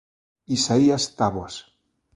[0.57, 1.53] Isaías Táboas.